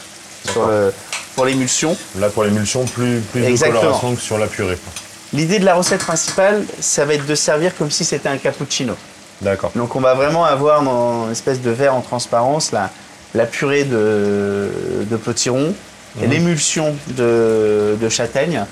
sur 0.50 0.68
le, 0.68 0.94
pour 1.36 1.44
l'émulsion. 1.46 1.98
Là, 2.18 2.30
pour 2.30 2.44
l'émulsion, 2.46 2.86
plus, 2.86 3.20
plus 3.20 3.42
de 3.42 3.58
coloration 3.58 4.16
que 4.16 4.22
sur 4.22 4.38
la 4.38 4.48
purée. 4.48 4.78
L'idée 5.34 5.60
de 5.60 5.66
la 5.66 5.74
recette 5.74 6.02
principale, 6.02 6.64
ça 6.80 7.06
va 7.06 7.16
être 7.16 7.26
de 7.26 7.36
servir 7.36 7.76
comme 7.76 7.90
si 7.90 8.06
c'était 8.06 8.30
un 8.30 8.38
cappuccino. 8.38 8.96
D'accord. 9.42 9.72
Donc 9.76 9.96
on 9.96 10.00
va 10.00 10.14
vraiment 10.14 10.46
avoir 10.46 10.84
dans 10.84 11.26
une 11.26 11.32
espèce 11.32 11.60
de 11.62 11.72
verre 11.72 11.96
en 11.96 12.02
transparence 12.02 12.72
la, 12.72 12.92
la 13.34 13.46
purée 13.46 13.84
de, 13.84 14.70
de 15.10 15.18
potiron 15.18 15.74
et 16.22 16.28
l'émulsion 16.28 16.96
de, 17.08 17.98
de 18.00 18.10
châtaigne. 18.10 18.66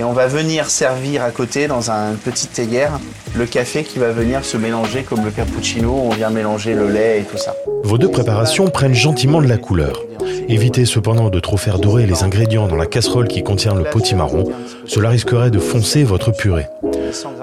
Et 0.00 0.02
on 0.02 0.12
va 0.14 0.26
venir 0.28 0.70
servir 0.70 1.22
à 1.22 1.30
côté 1.30 1.66
dans 1.66 1.90
un- 1.90 2.12
une 2.12 2.16
petite 2.16 2.52
théière 2.54 2.98
le 3.36 3.44
café 3.44 3.84
qui 3.84 3.98
va 3.98 4.08
venir 4.12 4.46
se 4.46 4.56
mélanger 4.56 5.02
comme 5.02 5.26
le 5.26 5.30
cappuccino. 5.30 5.92
On 5.92 6.08
vient 6.08 6.30
mélanger 6.30 6.72
le 6.74 6.88
lait 6.90 7.20
et 7.20 7.24
tout 7.24 7.36
ça. 7.36 7.54
Vos 7.84 7.98
deux 7.98 8.08
préparations 8.08 8.68
prennent 8.70 8.94
gentiment 8.94 9.42
de 9.42 9.46
la 9.46 9.58
couleur. 9.58 10.02
Évitez 10.48 10.86
cependant 10.86 11.28
de 11.28 11.38
trop 11.38 11.58
faire 11.58 11.78
dorer 11.78 12.06
les 12.06 12.22
ingrédients 12.22 12.66
dans 12.66 12.76
la 12.76 12.86
casserole 12.86 13.28
qui 13.28 13.42
contient 13.42 13.74
le 13.74 13.84
potimarron. 13.84 14.50
Cela 14.86 15.10
risquerait 15.10 15.50
de 15.50 15.58
foncer 15.58 16.02
votre 16.02 16.30
purée. 16.32 16.66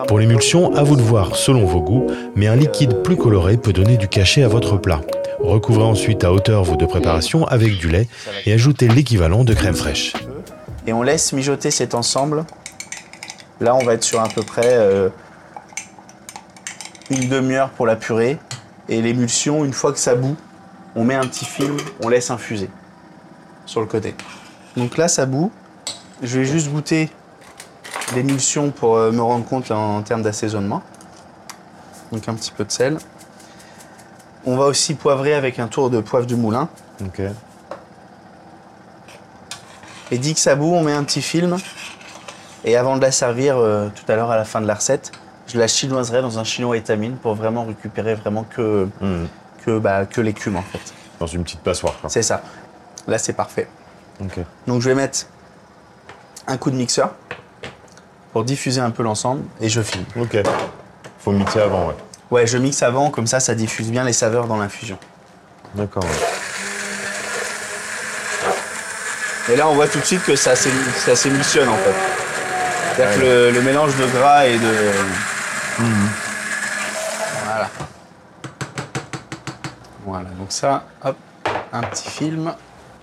Pour 0.07 0.17
l'émulsion, 0.17 0.73
à 0.75 0.81
vous 0.81 0.95
de 0.95 1.01
voir 1.03 1.35
selon 1.35 1.63
vos 1.63 1.81
goûts, 1.81 2.07
mais 2.35 2.47
un 2.47 2.55
liquide 2.55 3.03
plus 3.03 3.17
coloré 3.17 3.57
peut 3.57 3.71
donner 3.73 3.97
du 3.97 4.07
cachet 4.07 4.41
à 4.41 4.47
votre 4.47 4.77
plat. 4.77 5.01
Recouvrez 5.39 5.83
ensuite 5.83 6.23
à 6.23 6.33
hauteur 6.33 6.63
vos 6.63 6.75
deux 6.75 6.87
préparations 6.87 7.45
avec 7.45 7.77
du 7.77 7.87
lait 7.87 8.07
et 8.47 8.53
ajoutez 8.53 8.87
l'équivalent 8.87 9.43
de 9.43 9.53
crème 9.53 9.75
fraîche. 9.75 10.13
Et 10.87 10.93
on 10.93 11.03
laisse 11.03 11.33
mijoter 11.33 11.69
cet 11.69 11.93
ensemble. 11.93 12.45
Là, 13.59 13.75
on 13.75 13.83
va 13.83 13.93
être 13.93 14.03
sur 14.03 14.21
à 14.21 14.29
peu 14.29 14.41
près 14.41 14.77
euh, 14.77 15.09
une 17.09 17.27
demi-heure 17.27 17.69
pour 17.71 17.85
la 17.85 17.97
purée. 17.97 18.39
Et 18.87 19.01
l'émulsion, 19.01 19.65
une 19.65 19.73
fois 19.73 19.91
que 19.91 19.99
ça 19.99 20.15
bout, 20.15 20.37
on 20.95 21.03
met 21.03 21.15
un 21.15 21.27
petit 21.27 21.43
film, 21.43 21.75
on 22.01 22.07
laisse 22.07 22.31
infuser 22.31 22.69
sur 23.65 23.81
le 23.81 23.87
côté. 23.87 24.15
Donc 24.77 24.97
là, 24.97 25.09
ça 25.09 25.25
bout. 25.25 25.51
Je 26.23 26.39
vais 26.39 26.45
juste 26.45 26.71
goûter 26.71 27.09
l'émulsion 28.15 28.71
pour 28.71 28.95
euh, 28.95 29.11
me 29.11 29.21
rendre 29.21 29.45
compte 29.45 29.69
en, 29.71 30.01
termes 30.03 30.21
d'assaisonnement. 30.21 30.81
Donc 32.13 32.29
un 32.29 32.33
petit 32.33 32.51
peu 32.51 32.63
de 32.63 32.71
sel. 32.71 32.97
On 34.45 34.55
va 34.55 34.65
aussi 34.65 34.95
poivrer 34.95 35.33
avec 35.33 35.59
un 35.59 35.67
tour 35.67 35.89
de 35.89 35.99
poivre 35.99 36.25
du 36.25 36.37
moulin. 36.37 36.69
Et 40.11 40.17
dit 40.17 40.33
que 40.33 40.39
ça 40.39 40.55
bout, 40.55 40.73
on 40.73 40.83
met 40.83 40.93
un 40.93 41.03
petit 41.03 41.21
film. 41.21 41.57
Et 42.63 42.75
avant 42.75 42.95
de 42.97 43.01
la 43.01 43.11
servir 43.11 43.57
euh, 43.57 43.89
tout 43.93 44.09
à 44.11 44.15
l'heure 44.15 44.31
à 44.31 44.37
la 44.37 44.45
fin 44.45 44.61
de 44.61 44.67
la 44.67 44.75
recette, 44.75 45.11
je 45.47 45.57
la 45.59 45.67
chinoiserai 45.67 46.21
dans 46.21 46.39
un 46.39 46.43
chinois 46.43 46.75
étamine 46.77 47.15
pour 47.17 47.35
vraiment 47.35 47.65
récupérer 47.65 48.15
vraiment 48.15 48.43
que, 48.43 48.87
Mhm. 49.01 49.27
que, 49.65 49.79
bah, 49.79 50.05
que 50.05 50.21
l'écume 50.21 50.55
en 50.57 50.61
fait. 50.61 50.79
Dans 51.19 51.27
une 51.27 51.43
petite 51.43 51.61
passoire. 51.61 51.95
C'est 52.07 52.23
ça. 52.23 52.41
Là 53.07 53.17
c'est 53.17 53.33
parfait. 53.33 53.67
Ok. 54.21 54.39
Donc 54.65 54.81
je 54.81 54.89
vais 54.89 54.95
mettre 54.95 55.27
un 56.47 56.57
coup 56.57 56.71
de 56.71 56.75
mixeur 56.75 57.11
pour 58.33 58.43
diffuser 58.43 58.81
un 58.81 58.91
peu 58.91 59.03
l'ensemble 59.03 59.43
et 59.61 59.69
je 59.69 59.81
filme. 59.81 60.05
Ok. 60.19 60.37
Faut 61.19 61.31
mixer 61.31 61.59
avant, 61.61 61.87
ouais. 61.87 61.95
Ouais, 62.29 62.45
je 62.47 62.57
mixe 62.57 62.83
avant, 62.83 63.09
comme 63.09 63.27
ça 63.27 63.39
ça 63.39 63.55
diffuse 63.55 63.89
bien 63.89 64.03
les 64.03 64.13
saveurs 64.13 64.47
dans 64.47 64.57
l'infusion. 64.57 64.97
D'accord. 65.75 66.03
ouais. 66.03 66.09
Et 69.51 69.55
là 69.55 69.67
on 69.67 69.73
voit 69.75 69.87
tout 69.87 69.99
de 69.99 70.05
suite 70.05 70.23
que 70.23 70.35
ça 70.35 70.55
s'é- 70.55 70.69
ça 71.05 71.15
s'émulsionne 71.15 71.69
en 71.69 71.75
fait. 71.77 71.93
C'est-à-dire 72.95 73.15
que 73.19 73.21
le, 73.25 73.51
le 73.51 73.61
mélange 73.61 73.95
de 73.97 74.05
gras 74.07 74.45
et 74.47 74.57
de... 74.57 74.73
Voilà. 77.45 77.69
Voilà, 80.05 80.29
donc 80.39 80.47
ça, 80.51 80.85
hop, 81.03 81.15
un 81.73 81.81
petit 81.83 82.09
film. 82.09 82.53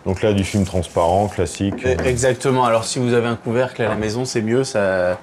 Donc 0.06 0.20
là, 0.22 0.32
du 0.32 0.44
film 0.44 0.64
transparent, 0.64 1.28
classique. 1.28 1.82
Eh, 1.84 1.96
Exactement. 2.08 2.64
Alors 2.64 2.84
si 2.84 2.98
vous 2.98 3.14
avez 3.14 3.26
un 3.26 3.36
couvercle 3.36 3.82
à 3.82 3.88
la 3.88 3.94
maison, 3.94 4.24
c'est 4.24 4.42
mieux, 4.42 4.64
ça, 4.64 5.16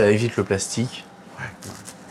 évite 0.00 0.36
le 0.36 0.44
plastique. 0.44 1.04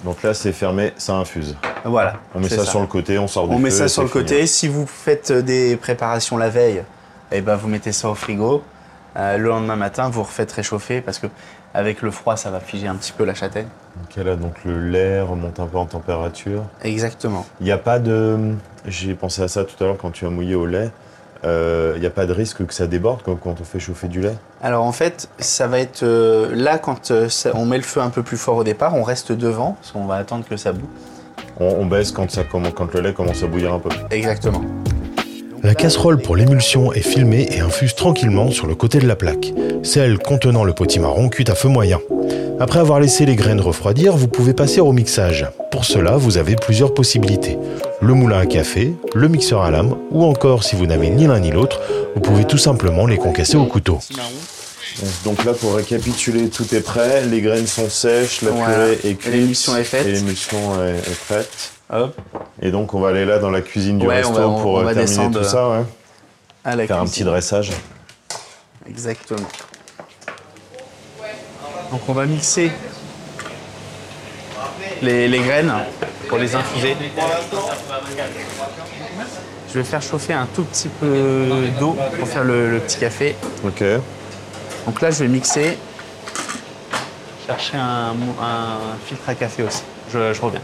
Donc 0.03 0.21
là, 0.24 0.33
c'est 0.33 0.51
fermé, 0.53 0.93
ça 0.97 1.13
infuse. 1.13 1.55
Voilà. 1.83 2.15
On 2.35 2.39
met 2.39 2.50
ça, 2.50 2.63
sur 2.65 2.79
le 2.79 2.88
côté, 2.88 3.17
on 3.17 3.27
sort 3.27 3.47
du 3.47 3.55
On 3.55 3.59
met 3.59 3.71
ça 3.71 3.88
sur 3.88 4.03
le 4.03 4.07
fini. 4.07 4.24
côté. 4.24 4.47
Si 4.47 4.67
vous 4.67 4.85
faites 4.85 5.31
des 5.31 5.75
préparations 5.77 6.38
la 6.38 6.50
veille, 6.50 6.83
eh 7.32 7.41
ben 7.41 7.55
vous 7.55 7.67
mettez 7.67 7.91
ça 7.91 8.10
au 8.10 8.15
frigo. 8.15 8.63
Euh, 9.17 9.38
le 9.38 9.48
lendemain 9.48 9.75
matin, 9.77 10.10
vous 10.10 10.24
refaites 10.24 10.51
réchauffer 10.51 11.00
parce 11.01 11.20
que 11.20 11.27
avec 11.74 12.01
le 12.01 12.12
froid, 12.12 12.36
ça 12.38 12.51
va 12.51 12.60
figer 12.60 12.88
un 12.88 12.96
petit 12.96 13.12
peu 13.13 13.24
la 13.25 13.34
châtaigne. 13.34 13.67
Ok, 14.03 14.24
là, 14.24 14.36
donc 14.36 14.53
le 14.65 14.79
lait 14.89 15.22
remonte 15.22 15.60
un 15.60 15.67
peu 15.67 15.77
en 15.77 15.86
température. 15.86 16.63
Exactement. 16.84 17.46
Il 17.62 17.65
n'y 17.65 17.72
a 17.72 17.77
pas 17.77 18.00
de. 18.00 18.53
J'ai 18.86 19.13
pensé 19.15 19.41
à 19.41 19.48
ça 19.48 19.63
tout 19.63 19.82
à 19.84 19.88
l'heure 19.88 19.98
quand 19.98 20.12
tu 20.12 20.25
as 20.25 20.29
mouillé 20.29 20.55
au 20.55 20.65
lait. 20.65 20.91
Euh, 21.44 21.94
Il 21.96 22.01
n'y 22.01 22.08
a 22.08 22.12
pas 22.12 22.25
de 22.25 22.34
risque 22.34 22.65
que 22.65 22.74
ça 22.74 22.88
déborde 22.88 23.22
comme 23.22 23.38
quand 23.38 23.60
on 23.62 23.63
fait 23.63 23.79
chauffer 23.79 24.08
du 24.08 24.20
lait? 24.20 24.36
Alors 24.63 24.84
en 24.84 24.91
fait, 24.91 25.29
ça 25.38 25.67
va 25.67 25.79
être 25.79 26.01
euh, 26.03 26.50
là 26.55 26.77
quand 26.79 27.12
euh, 27.12 27.29
ça- 27.29 27.51
on 27.53 27.65
met 27.65 27.77
le 27.77 27.84
feu 27.84 28.01
un 28.01 28.10
peu 28.10 28.24
plus 28.24 28.38
fort 28.38 28.55
au 28.58 28.63
départ, 28.63 28.96
on 28.96 29.03
reste 29.03 29.32
devant 29.32 29.74
parce 29.74 29.91
qu'on 29.91 30.05
va 30.05 30.15
attendre 30.15 30.46
que 30.50 30.58
ça 30.58 30.72
boue. 30.72 30.89
on, 31.60 31.65
on 31.67 31.86
baisse 31.86 32.12
quand, 32.12 32.32
ça 32.32 32.44
quand 32.46 32.94
le 32.94 33.01
lait 33.01 33.13
commence 33.13 33.44
à 33.44 33.48
bouillir 33.48 33.74
un 33.74 33.79
peu. 33.79 33.89
Exactement. 34.12 34.62
La 35.65 35.74
casserole 35.74 36.22
pour 36.22 36.36
l'émulsion 36.36 36.93
est 36.93 37.01
filmée 37.01 37.48
et 37.50 37.60
infuse 37.60 37.95
tranquillement 37.95 38.51
sur 38.51 38.67
le 38.67 38.75
côté 38.75 39.00
de 39.00 39.07
la 39.07 39.15
plaque, 39.15 39.51
celle 39.81 40.19
contenant 40.19 40.63
le 40.63 40.74
potimarron 40.74 41.27
cuit 41.27 41.50
à 41.50 41.55
feu 41.55 41.69
moyen. 41.69 42.00
Après 42.60 42.77
avoir 42.77 43.00
laissé 43.00 43.25
les 43.25 43.36
graines 43.36 43.60
refroidir, 43.60 44.15
vous 44.15 44.27
pouvez 44.27 44.53
passer 44.53 44.79
au 44.79 44.91
mixage. 44.91 45.48
Pour 45.72 45.84
cela, 45.84 46.17
vous 46.17 46.38
avez 46.38 46.55
plusieurs 46.55 46.93
possibilités. 46.93 47.57
Le 48.00 48.13
moulin 48.13 48.38
à 48.38 48.45
café, 48.45 48.93
le 49.15 49.27
mixeur 49.27 49.63
à 49.63 49.72
lame, 49.72 49.95
ou 50.12 50.24
encore, 50.24 50.63
si 50.63 50.75
vous 50.75 50.86
n'avez 50.86 51.10
ni 51.10 51.25
l'un 51.25 51.39
ni 51.39 51.50
l'autre, 51.50 51.81
vous 52.13 52.22
pouvez 52.22 52.45
tout 52.45 52.60
simplement 52.60 53.07
les 53.07 53.17
concasser 53.17 53.57
au 53.57 53.65
couteau. 53.65 53.98
Donc 55.24 55.43
là, 55.45 55.53
pour 55.53 55.74
récapituler, 55.74 56.50
tout 56.50 56.75
est 56.75 56.81
prêt, 56.81 57.25
les 57.25 57.41
graines 57.41 57.65
sont 57.65 57.89
sèches, 57.89 58.43
la 58.43 58.51
Voilà. 58.51 58.74
purée 58.75 59.00
est 59.03 59.15
cuite. 59.15 59.34
L'émulsion 59.34 59.75
est 59.77 59.84
faite. 59.84 60.05
Et 60.05 60.12
l'émulsion 60.12 60.60
est, 60.86 61.00
est 61.00 61.19
prête. 61.27 61.72
Hop, 61.92 62.15
Et 62.62 62.72
donc, 62.72 62.94
on 62.96 63.00
va 63.00 63.10
aller 63.10 63.25
là 63.25 63.38
dans 63.38 63.51
la 63.51 63.62
cuisine 63.62 64.00
du 64.00 64.08
Ouais, 64.08 64.18
resto 64.18 64.32
on 64.32 64.34
va- 64.34 64.48
on- 64.48 64.62
pour 64.62 64.74
on 64.74 64.80
euh, 64.82 64.84
va 64.86 64.96
terminer 64.96 65.32
tout 65.32 65.44
ça, 65.44 65.70
ouais. 65.70 65.84
à 66.63 66.75
la 66.75 66.88
Faire 66.88 67.00
un 67.00 67.06
petit 67.06 67.24
dressage. 67.24 67.72
Exactement. 68.89 69.48
Donc 71.92 72.01
on 72.08 72.13
va 72.13 72.25
mixer 72.25 72.72
les, 75.04 75.27
les 75.27 75.39
graines 75.39 75.72
pour 76.27 76.38
les 76.39 76.56
infuser. 76.56 76.96
Je 79.72 79.80
vais 79.80 79.84
faire 79.84 80.01
chauffer 80.01 80.34
un 80.34 80.48
tout 80.56 80.63
petit 80.63 80.88
peu 80.88 81.48
d'eau 81.80 81.96
pour 82.18 82.27
faire 82.27 82.44
le, 82.44 82.72
le 82.72 82.80
petit 82.80 82.98
café. 82.98 83.36
Ok. 83.63 83.84
Donc 84.88 85.01
là, 85.01 85.12
je 85.12 85.20
vais 85.24 85.27
mixer. 85.27 85.77
Chercher 87.46 87.77
un, 87.77 88.15
un 88.42 88.77
filtre 89.06 89.30
à 89.30 89.36
café 89.36 89.63
aussi. 89.63 89.84
Je, 90.12 90.34
je 90.34 90.42
reviens. 90.42 90.62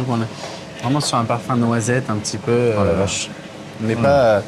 Donc 0.00 0.08
on 0.18 0.22
est 0.22 0.82
vraiment 0.82 1.00
sur 1.00 1.18
un 1.18 1.24
parfum 1.24 1.56
noisette 1.56 2.08
un 2.08 2.16
petit 2.16 2.38
peu. 2.38 2.72
Oh 2.74 2.84
la 2.84 2.90
euh, 2.90 2.94
vache. 2.94 3.28
on 3.82 3.86
n'est 3.86 3.96
pas 3.96 4.08
euh, 4.08 4.40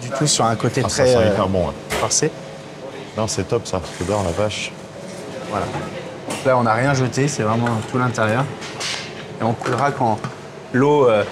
du 0.00 0.10
tout 0.10 0.26
sur 0.28 0.44
un 0.44 0.54
côté 0.54 0.80
Ah, 0.84 0.88
ça 0.88 1.02
très 1.02 1.12
sent 1.12 1.18
euh, 1.18 1.32
hyper 1.32 1.48
bon. 1.48 1.72
forcé. 1.90 2.30
Non, 3.16 3.26
c'est 3.26 3.42
top 3.44 3.66
ça. 3.66 3.80
L'odeur, 3.98 4.22
la 4.22 4.30
vache. 4.30 4.70
Voilà. 5.50 5.66
Donc 6.28 6.44
là, 6.46 6.56
on 6.56 6.62
n'a 6.62 6.74
rien 6.74 6.94
jeté, 6.94 7.26
c'est 7.26 7.42
vraiment 7.42 7.66
tout 7.90 7.98
l'intérieur. 7.98 8.44
Et 9.40 9.44
on 9.44 9.52
coulera 9.54 9.90
quand 9.90 10.18
l'eau, 10.72 11.08
euh, 11.08 11.24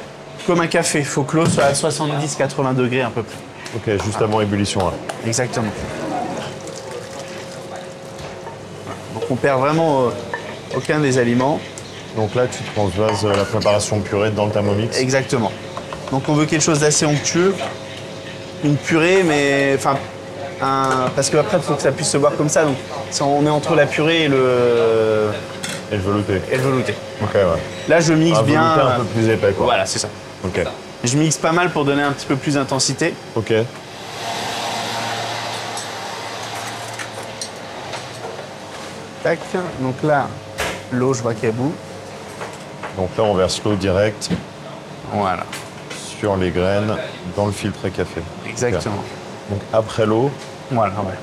comme 0.49 0.61
un 0.61 0.67
café, 0.67 0.99
il 0.99 1.05
faut 1.05 1.23
que 1.23 1.37
l'eau 1.37 1.47
soit 1.47 1.65
à 1.65 1.73
70-80 1.73 2.75
degrés 2.75 3.03
un 3.03 3.11
peu 3.11 3.23
plus. 3.23 3.37
Ok, 3.77 4.03
juste 4.05 4.21
avant 4.21 4.41
ébullition. 4.41 4.81
là. 4.81 4.95
Exactement. 5.25 5.71
Donc 9.15 9.23
on 9.31 9.37
perd 9.37 9.61
vraiment 9.61 10.09
aucun 10.77 10.99
des 10.99 11.19
aliments. 11.19 11.61
Donc 12.17 12.35
là, 12.35 12.47
tu 12.47 12.63
transvases 12.75 13.25
euh, 13.25 13.35
la 13.37 13.45
préparation 13.45 14.01
purée 14.01 14.31
dans 14.31 14.47
le 14.47 14.53
Thermomix. 14.53 14.99
Exactement. 14.99 15.53
Donc 16.11 16.29
on 16.29 16.35
veut 16.35 16.47
quelque 16.47 16.63
chose 16.63 16.81
d'assez 16.81 17.07
onctueux. 17.07 17.55
Une 18.65 18.77
purée, 18.77 19.23
mais 19.23 19.75
enfin, 19.77 19.97
un- 20.61 21.09
parce 21.15 21.31
qu'après 21.31 21.57
il 21.59 21.63
faut 21.63 21.75
que 21.75 21.83
ça 21.83 21.93
puisse 21.93 22.09
se 22.11 22.19
boire 22.19 22.37
comme 22.37 22.49
ça. 22.49 22.65
Donc 22.65 22.77
on 23.23 23.47
est 23.47 23.51
entre 23.51 23.75
la 23.75 23.87
purée 23.87 24.25
et 24.25 24.29
le, 24.29 25.31
Et 25.93 25.97
le 25.97 26.03
velouté. 26.03 26.41
et 26.51 26.57
le 26.57 26.63
velouté. 26.63 26.95
Ok, 27.23 27.35
ouais. 27.35 27.43
Là 27.89 28.01
je 28.01 28.13
mixe 28.13 28.39
Un 28.39 28.43
bien. 28.43 28.63
un 28.63 28.99
peu 28.99 29.05
plus 29.05 29.29
épais, 29.29 29.53
quoi. 29.53 29.67
Voilà, 29.67 29.87
c'est 29.87 29.99
ça. 30.01 30.09
Ok. 30.45 30.61
Je 31.05 31.17
mixe 31.17 31.37
pas 31.39 31.53
mal 31.53 31.71
pour 31.71 31.85
donner 31.85 32.03
un 32.03 32.13
petit 32.13 32.27
peu 32.27 32.37
plus 32.37 32.55
d'intensité. 32.55 33.15
Ok. 33.37 33.53
Tac. 39.23 39.39
Donc 39.81 39.95
là, 40.03 40.29
l'eau, 40.93 41.15
je 41.15 41.23
vois 41.23 41.35
qu'elle 41.35 41.53
bout. 41.53 41.75
Donc 42.97 43.11
là, 43.17 43.25
on 43.25 43.35
verse 43.35 43.61
l'eau 43.65 43.75
directe 43.75 44.31
Voilà, 45.13 45.45
sur 46.19 46.37
les 46.37 46.51
graines 46.51 46.95
dans 47.37 47.47
le 47.47 47.53
filtre 47.53 47.81
à 47.87 47.91
café. 47.91 48.21
exactement. 48.49 49.03
Donc 49.51 49.61
après 49.73 50.07
l'eau, 50.07 50.31
Voilà, 50.71 50.93
ouais. 50.95 51.15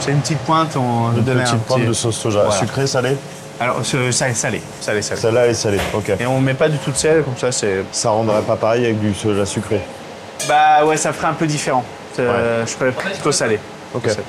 C'est 0.00 0.10
une 0.12 0.20
petite 0.20 0.38
pointe, 0.40 0.76
on 0.76 1.12
une 1.16 1.22
petite 1.24 1.54
un 1.54 1.56
pointe 1.58 1.80
petit- 1.80 1.88
de 1.88 1.92
sauce 1.92 2.16
soja. 2.16 2.42
Voilà. 2.44 2.58
Sucré, 2.58 2.86
salé 2.86 3.16
Alors, 3.60 3.84
salé, 3.84 4.10
salé, 4.12 4.60
salé, 4.80 5.02
salé. 5.02 5.20
Celle-là, 5.20 5.44
elle 5.44 5.50
est 5.50 5.54
salée. 5.54 5.78
Ok. 5.94 6.10
Et 6.18 6.26
on 6.26 6.40
met 6.40 6.54
pas 6.54 6.68
du 6.68 6.78
tout 6.78 6.90
de 6.90 6.96
sel, 6.96 7.22
comme 7.22 7.36
ça, 7.36 7.52
c'est. 7.52 7.84
Ça 7.92 8.10
rendrait 8.10 8.42
pas 8.42 8.56
pareil 8.56 8.84
avec 8.84 8.98
du 9.00 9.14
soja 9.14 9.46
sucré. 9.46 9.80
Bah 10.48 10.84
ouais, 10.84 10.96
ça 10.96 11.12
ferait 11.12 11.28
un 11.28 11.34
peu 11.34 11.46
différent. 11.46 11.84
Euh, 12.18 12.66
Je 12.66 12.72
ferais 12.72 12.90
plutôt 12.90 13.30
salé. 13.30 13.60
Ok. 13.94 14.08
Salé. 14.08 14.22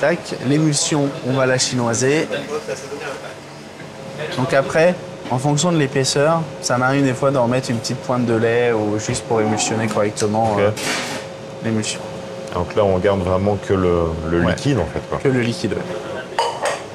Tac, 0.00 0.18
l'émulsion, 0.46 1.08
on 1.26 1.32
va 1.32 1.46
la 1.46 1.56
chinoiser. 1.56 2.28
Donc 4.36 4.52
après, 4.52 4.94
en 5.30 5.38
fonction 5.38 5.72
de 5.72 5.76
l'épaisseur, 5.78 6.40
ça 6.60 6.78
m'arrive 6.78 7.04
des 7.04 7.14
fois 7.14 7.30
d'en 7.30 7.44
remettre 7.44 7.70
une 7.70 7.78
petite 7.78 7.98
pointe 7.98 8.26
de 8.26 8.34
lait 8.34 8.72
ou 8.72 8.98
juste 8.98 9.24
pour 9.24 9.40
émulsionner 9.40 9.86
correctement 9.88 10.56
euh, 10.58 10.70
l'émulsion. 11.64 12.00
Donc 12.54 12.74
là, 12.74 12.84
on 12.84 12.96
garde 12.98 13.20
vraiment 13.20 13.56
que 13.66 13.74
le, 13.74 14.02
le 14.30 14.40
Ouais. 14.40 14.52
liquide, 14.52 14.78
en 14.78 14.86
fait. 14.86 15.00
Quoi. 15.10 15.18
Que 15.22 15.28
le 15.28 15.40
liquide. 15.40 15.74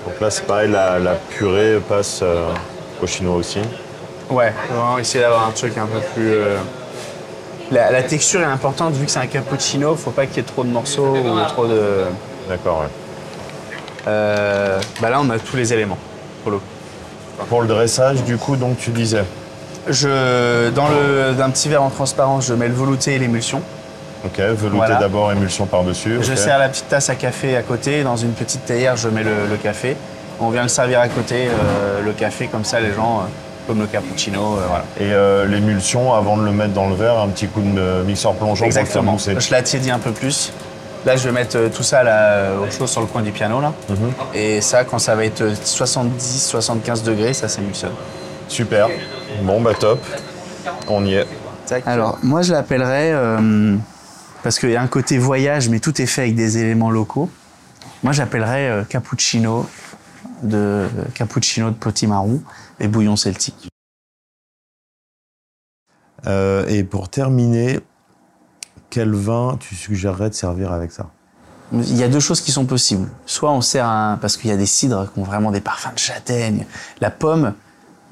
Donc 0.05 0.19
là, 0.19 0.31
c'est 0.31 0.45
pareil, 0.45 0.71
la, 0.71 0.97
la 0.97 1.13
purée 1.15 1.79
passe 1.87 2.21
euh, 2.23 2.47
au 3.01 3.07
chinois 3.07 3.35
aussi. 3.35 3.59
Ouais, 4.29 4.53
vraiment 4.71 4.97
essayer 4.97 5.23
d'avoir 5.23 5.45
un 5.47 5.51
truc 5.51 5.77
un 5.77 5.85
peu 5.85 5.99
plus. 6.15 6.31
euh, 6.31 6.57
La, 7.69 7.91
la 7.91 8.01
texture 8.03 8.41
est 8.41 8.45
importante 8.45 8.93
vu 8.93 9.05
que 9.05 9.11
c'est 9.11 9.19
un 9.19 9.27
cappuccino, 9.27 9.95
faut 9.95 10.11
pas 10.11 10.25
qu'il 10.25 10.37
y 10.37 10.39
ait 10.39 10.43
trop 10.43 10.63
de 10.63 10.69
morceaux 10.69 11.15
ou 11.15 11.39
trop 11.49 11.67
de. 11.67 12.05
D'accord, 12.49 12.79
ouais. 12.79 12.87
Euh, 14.07 14.79
Bah 15.01 15.09
là, 15.09 15.19
on 15.21 15.29
a 15.29 15.37
tous 15.37 15.57
les 15.57 15.73
éléments 15.73 15.97
pour 16.43 16.51
le 16.53 16.57
coup. 16.57 16.63
Pour 17.49 17.61
le 17.61 17.67
dressage, 17.67 18.23
du 18.23 18.37
coup, 18.37 18.55
donc 18.55 18.77
tu 18.77 18.91
disais. 18.91 19.23
Je, 19.87 20.69
dans 20.69 20.87
le, 20.87 21.33
d'un 21.33 21.49
petit 21.49 21.67
verre 21.69 21.83
en 21.83 21.89
transparence, 21.89 22.45
je 22.47 22.53
mets 22.53 22.67
le 22.67 22.73
velouté 22.73 23.15
et 23.15 23.19
l'émulsion. 23.19 23.61
Ok, 24.23 24.37
velouté 24.37 24.75
Voilà. 24.77 24.95
d'abord, 24.97 25.31
émulsion 25.31 25.65
par-dessus. 25.65 26.19
Je 26.21 26.35
sers 26.35 26.59
la 26.59 26.69
petite 26.69 26.87
tasse 26.87 27.09
à 27.09 27.15
café 27.15 27.55
à 27.57 27.63
côté. 27.63 28.03
Dans 28.03 28.15
une 28.17 28.33
petite 28.33 28.63
théière, 28.65 28.95
je 28.95 29.09
mets 29.09 29.23
le, 29.23 29.47
le 29.49 29.55
café. 29.57 29.97
On 30.39 30.49
vient 30.49 30.63
le 30.63 30.69
servir 30.69 30.99
à 30.99 31.07
côté, 31.07 31.47
euh, 31.47 32.01
le 32.03 32.11
café, 32.13 32.47
comme 32.47 32.63
ça, 32.63 32.79
les 32.79 32.93
gens, 32.93 33.19
euh, 33.19 33.27
comme 33.67 33.79
le 33.79 33.85
cappuccino, 33.87 34.39
euh, 34.57 34.61
voilà. 34.67 34.85
Et 35.45 35.47
l'émulsion, 35.47 36.13
avant 36.13 36.37
de 36.37 36.43
le 36.43 36.51
mettre 36.51 36.73
dans 36.73 36.87
le 36.89 36.95
verre, 36.95 37.17
un 37.19 37.27
petit 37.29 37.47
coup 37.47 37.61
de 37.61 38.03
mixeur 38.05 38.33
plongeant 38.33 38.67
pour 38.69 38.79
le 38.79 38.85
faire 38.85 39.03
mousser. 39.03 39.35
Je 39.39 39.51
la 39.51 39.61
tiédis 39.63 39.91
un 39.91 39.99
peu 39.99 40.11
plus. 40.11 40.51
Là, 41.05 41.15
je 41.15 41.27
vais 41.27 41.31
mettre 41.31 41.57
euh, 41.57 41.69
tout 41.69 41.83
ça 41.83 42.03
là, 42.03 42.59
au 42.59 42.69
chaud 42.69 42.87
sur 42.87 43.01
le 43.01 43.07
coin 43.07 43.21
du 43.21 43.31
piano. 43.31 43.59
Là. 43.59 43.73
Mhm. 43.89 44.13
Et 44.33 44.61
ça, 44.61 44.83
quand 44.83 44.99
ça 44.99 45.15
va 45.15 45.25
être 45.25 45.43
70-75 45.43 47.03
degrés, 47.03 47.33
ça 47.33 47.47
s'émulsionne. 47.47 47.93
Super. 48.47 48.87
Bon, 49.43 49.61
bah 49.61 49.73
top. 49.73 49.99
On 50.87 51.05
y 51.05 51.15
est. 51.15 51.25
Alors, 51.85 52.19
moi, 52.21 52.41
je 52.41 52.51
l'appellerais, 52.51 53.11
euh, 53.13 53.77
parce 54.43 54.59
qu'il 54.59 54.71
y 54.71 54.75
a 54.75 54.81
un 54.81 54.87
côté 54.87 55.17
voyage, 55.17 55.69
mais 55.69 55.79
tout 55.79 56.01
est 56.01 56.05
fait 56.05 56.21
avec 56.23 56.35
des 56.35 56.57
éléments 56.57 56.91
locaux. 56.91 57.29
Moi, 58.03 58.13
j'appellerais 58.13 58.69
euh, 58.69 58.83
cappuccino 58.83 59.65
de 60.43 60.87
cappuccino 61.13 61.69
de 61.69 61.75
potimarron 61.75 62.41
et 62.79 62.87
bouillon 62.87 63.15
celtique. 63.15 63.69
Euh, 66.27 66.65
et 66.67 66.83
pour 66.83 67.09
terminer, 67.09 67.79
quel 68.91 69.15
vin 69.15 69.57
tu 69.59 69.73
suggérerais 69.73 70.29
de 70.29 70.35
servir 70.35 70.71
avec 70.71 70.91
ça? 70.91 71.07
Il 71.73 71.95
y 71.95 72.03
a 72.03 72.09
deux 72.09 72.19
choses 72.19 72.41
qui 72.41 72.51
sont 72.51 72.65
possibles. 72.65 73.07
Soit 73.25 73.51
on 73.51 73.61
sert 73.61 73.87
un, 73.87 74.17
parce 74.21 74.35
qu'il 74.37 74.49
y 74.49 74.53
a 74.53 74.57
des 74.57 74.65
cidres 74.65 75.11
qui 75.11 75.19
ont 75.19 75.23
vraiment 75.23 75.51
des 75.51 75.61
parfums 75.61 75.93
de 75.95 75.99
châtaigne. 75.99 76.65
La 76.99 77.09
pomme 77.09 77.53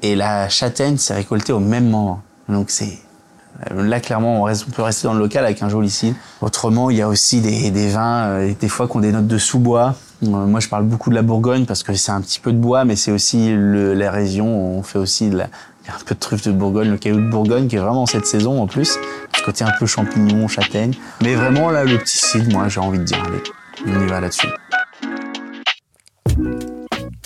et 0.02 0.16
la 0.16 0.48
châtaigne, 0.48 0.96
c'est 0.96 1.14
récolté 1.14 1.52
au 1.52 1.60
même 1.60 1.88
moment. 1.88 2.22
Donc 2.48 2.70
c'est 2.70 2.98
là 3.76 4.00
clairement 4.00 4.44
on, 4.44 4.70
peut 4.74 4.82
rester 4.82 5.06
dans 5.06 5.12
le 5.12 5.18
local 5.18 5.44
avec 5.44 5.62
un 5.62 5.68
joli 5.68 5.90
cidre. 5.90 6.16
Autrement, 6.40 6.88
il 6.88 6.96
y 6.96 7.02
a 7.02 7.08
aussi 7.08 7.42
des, 7.42 7.88
vins 7.88 8.24
euh, 8.24 8.52
des 8.58 8.68
fois 8.68 8.88
qui 8.88 8.96
ont 8.96 9.00
des 9.00 9.12
notes 9.12 9.26
de 9.26 9.38
sous-bois. 9.38 9.94
Euh, 10.22 10.26
moi, 10.26 10.60
je 10.60 10.68
parle 10.68 10.84
beaucoup 10.84 11.10
de 11.10 11.14
la 11.14 11.22
Bourgogne 11.22 11.66
parce 11.66 11.82
que 11.82 11.92
c'est 11.92 12.12
un 12.12 12.22
petit 12.22 12.40
peu 12.40 12.52
de 12.52 12.58
bois, 12.58 12.86
mais 12.86 12.96
c'est 12.96 13.12
aussi 13.12 13.54
la 13.54 14.10
région. 14.10 14.46
On 14.78 14.82
fait 14.82 14.98
aussi 14.98 15.30
un 15.34 16.04
peu 16.06 16.14
de 16.14 16.20
truffe 16.20 16.42
de 16.42 16.52
Bourgogne, 16.52 16.90
le 16.90 16.96
caillou 16.96 17.20
de 17.20 17.28
Bourgogne 17.28 17.68
qui 17.68 17.76
est 17.76 17.80
vraiment 17.80 18.06
cette 18.06 18.26
saison 18.26 18.62
en 18.62 18.66
plus. 18.66 18.96
Côté 19.44 19.64
un 19.64 19.72
peu 19.78 19.86
champignon, 19.86 20.48
châtaigne. 20.48 20.92
Mais 21.22 21.34
vraiment 21.34 21.70
là, 21.70 21.84
le 21.84 21.98
petit 21.98 22.18
cidre, 22.18 22.52
moi 22.52 22.68
j'ai 22.68 22.80
envie 22.80 22.98
de 22.98 23.04
dire, 23.04 23.22
allez, 23.26 23.42
on 23.86 24.00
y 24.00 24.06
va 24.06 24.20
là-dessus. 24.20 24.48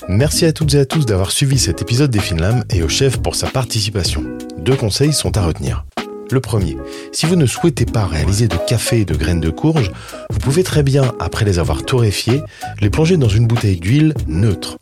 Merci 0.08 0.44
à 0.44 0.52
toutes 0.52 0.74
et 0.74 0.78
à 0.78 0.86
tous 0.86 1.06
d'avoir 1.06 1.30
suivi 1.30 1.58
cet 1.58 1.82
épisode 1.82 2.10
des 2.10 2.20
Finlam 2.20 2.62
et 2.70 2.82
au 2.82 2.88
chef 2.88 3.18
pour 3.18 3.34
sa 3.34 3.48
participation. 3.48 4.22
Deux 4.58 4.76
conseils 4.76 5.12
sont 5.12 5.36
à 5.36 5.44
retenir. 5.44 5.84
Le 6.30 6.40
premier, 6.40 6.76
si 7.12 7.26
vous 7.26 7.36
ne 7.36 7.46
souhaitez 7.46 7.84
pas 7.84 8.06
réaliser 8.06 8.48
de 8.48 8.56
café 8.66 9.00
et 9.00 9.04
de 9.04 9.14
graines 9.14 9.40
de 9.40 9.50
courge, 9.50 9.90
vous 10.30 10.38
pouvez 10.38 10.62
très 10.62 10.82
bien, 10.82 11.12
après 11.20 11.44
les 11.44 11.58
avoir 11.58 11.84
torréfiées, 11.84 12.42
les 12.80 12.90
plonger 12.90 13.16
dans 13.16 13.28
une 13.28 13.46
bouteille 13.46 13.78
d'huile 13.78 14.14
neutre. 14.26 14.76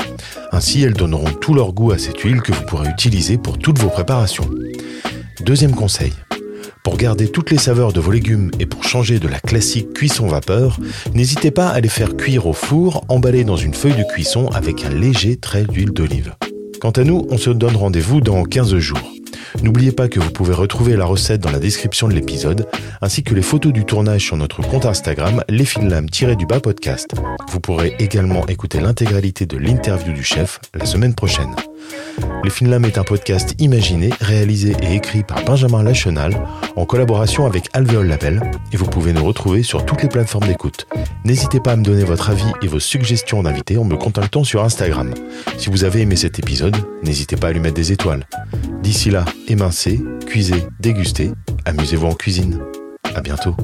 Ainsi, 0.52 0.82
elles 0.82 0.94
donneront 0.94 1.32
tout 1.32 1.54
leur 1.54 1.72
goût 1.72 1.92
à 1.92 1.98
cette 1.98 2.20
huile 2.20 2.42
que 2.42 2.52
vous 2.52 2.64
pourrez 2.66 2.88
utiliser 2.88 3.38
pour 3.38 3.58
toutes 3.58 3.78
vos 3.78 3.88
préparations. 3.88 4.48
Deuxième 5.40 5.74
conseil, 5.74 6.12
pour 6.82 6.96
garder 6.96 7.28
toutes 7.28 7.50
les 7.50 7.58
saveurs 7.58 7.92
de 7.92 8.00
vos 8.00 8.10
légumes 8.10 8.50
et 8.58 8.66
pour 8.66 8.84
changer 8.84 9.18
de 9.18 9.28
la 9.28 9.38
classique 9.38 9.92
cuisson 9.92 10.26
vapeur, 10.26 10.78
n'hésitez 11.14 11.50
pas 11.50 11.68
à 11.68 11.80
les 11.80 11.88
faire 11.88 12.16
cuire 12.16 12.46
au 12.46 12.52
four 12.52 13.04
emballés 13.08 13.44
dans 13.44 13.56
une 13.56 13.74
feuille 13.74 13.96
de 13.96 14.04
cuisson 14.04 14.48
avec 14.48 14.84
un 14.84 14.90
léger 14.90 15.36
trait 15.36 15.64
d'huile 15.64 15.92
d'olive. 15.92 16.34
Quant 16.80 16.90
à 16.90 17.04
nous, 17.04 17.26
on 17.30 17.38
se 17.38 17.50
donne 17.50 17.76
rendez-vous 17.76 18.20
dans 18.20 18.42
15 18.44 18.76
jours. 18.78 19.21
N'oubliez 19.60 19.92
pas 19.92 20.08
que 20.08 20.20
vous 20.20 20.30
pouvez 20.30 20.54
retrouver 20.54 20.96
la 20.96 21.04
recette 21.04 21.40
dans 21.40 21.50
la 21.50 21.58
description 21.58 22.08
de 22.08 22.14
l'épisode, 22.14 22.66
ainsi 23.00 23.22
que 23.22 23.34
les 23.34 23.42
photos 23.42 23.72
du 23.72 23.84
tournage 23.84 24.24
sur 24.24 24.36
notre 24.36 24.62
compte 24.62 24.86
Instagram, 24.86 25.42
lesfinlam-du-bas 25.48 26.60
podcast. 26.60 27.14
Vous 27.50 27.60
pourrez 27.60 27.94
également 27.98 28.46
écouter 28.46 28.80
l'intégralité 28.80 29.46
de 29.46 29.58
l'interview 29.58 30.12
du 30.12 30.22
chef 30.22 30.60
la 30.74 30.86
semaine 30.86 31.14
prochaine. 31.14 31.54
Les 32.44 32.50
est 32.88 32.98
un 32.98 33.04
podcast 33.04 33.54
imaginé, 33.58 34.10
réalisé 34.20 34.74
et 34.82 34.94
écrit 34.94 35.22
par 35.22 35.44
Benjamin 35.44 35.82
Lachenal 35.82 36.36
en 36.76 36.84
collaboration 36.84 37.46
avec 37.46 37.64
Alvéole 37.72 38.08
Label 38.08 38.42
et 38.72 38.76
vous 38.76 38.86
pouvez 38.86 39.12
nous 39.12 39.24
retrouver 39.24 39.62
sur 39.62 39.84
toutes 39.84 40.02
les 40.02 40.08
plateformes 40.08 40.46
d'écoute. 40.46 40.86
N'hésitez 41.24 41.60
pas 41.60 41.72
à 41.72 41.76
me 41.76 41.84
donner 41.84 42.04
votre 42.04 42.30
avis 42.30 42.50
et 42.62 42.66
vos 42.66 42.80
suggestions 42.80 43.42
d'invités 43.42 43.78
en 43.78 43.84
me 43.84 43.96
contactant 43.96 44.44
sur 44.44 44.62
Instagram. 44.64 45.14
Si 45.58 45.70
vous 45.70 45.84
avez 45.84 46.00
aimé 46.00 46.16
cet 46.16 46.38
épisode, 46.38 46.76
n'hésitez 47.02 47.36
pas 47.36 47.48
à 47.48 47.52
lui 47.52 47.60
mettre 47.60 47.76
des 47.76 47.92
étoiles. 47.92 48.26
D'ici 48.82 49.10
là, 49.10 49.24
émincez, 49.48 50.00
cuisez, 50.26 50.66
dégustez, 50.80 51.30
amusez-vous 51.64 52.06
en 52.08 52.14
cuisine. 52.14 52.58
À 53.14 53.20
bientôt. 53.20 53.54